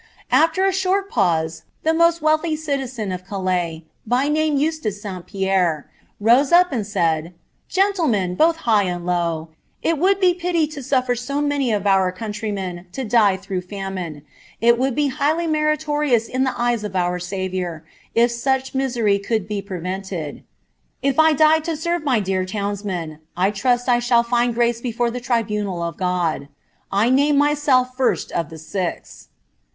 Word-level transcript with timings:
Aller 0.33 0.65
a 0.65 0.71
short 0.71 1.11
pause, 1.11 1.61
llic 1.85 1.95
moat 1.95 2.15
weelllty 2.21 2.57
citizen 2.57 3.11
of 3.11 3.23
Calais, 3.23 3.85
by 4.03 4.29
name 4.29 4.57
Eustace 4.57 5.03
8l. 5.03 5.27
Pierre, 5.27 5.91
rose 6.19 6.51
up 6.51 6.71
and 6.71 6.85
saidi 6.87 7.33
'G«nileiueD, 7.69 8.35
both 8.35 8.55
high 8.65 8.85
and 8.85 9.05
low, 9.05 9.49
it 9.83 9.99
would 9.99 10.19
be 10.19 10.33
pity 10.33 10.65
lo 10.75 10.81
sutler 10.81 11.13
so 11.15 11.39
many 11.39 11.71
of 11.71 11.85
our 11.85 12.11
cotiutrymen 12.11 12.85
lo 12.97 13.03
die 13.03 13.37
through 13.37 13.61
famine; 13.61 14.23
It 14.59 14.79
would 14.79 14.95
be 14.95 15.09
highly 15.09 15.45
roeritorioui 15.45 16.29
id 16.33 16.47
ih« 16.47 16.53
eyes 16.57 16.83
of 16.83 16.95
our 16.95 17.19
Saviour 17.19 17.85
if 18.15 18.31
sueh 18.31 18.73
misery 18.73 19.19
could 19.19 19.47
be 19.47 19.61
prevented. 19.61 20.43
If 21.03 21.19
I 21.19 21.33
die 21.33 21.57
lo 21.57 21.75
rve 21.75 22.05
ray 22.11 22.21
dear 22.21 22.43
townsmen, 22.47 23.19
I 23.37 23.51
irusi 23.51 23.87
I 23.87 23.99
shall 23.99 24.23
find 24.23 24.55
grace 24.55 24.81
before 24.81 25.11
the 25.11 25.21
tribunal 25.21 25.83
of 25.83 25.95
God. 25.95 26.47
i 26.91 27.11
name 27.11 27.37
myself 27.37 27.91
Arst 27.99 28.31
of 28.31 28.49
the 28.49 28.57
six.' 28.57 29.27